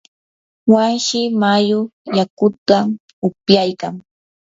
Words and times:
wanshi 0.73 1.19
mayu 1.41 1.79
yakutam 2.17 2.87
upyaykan. 3.27 3.95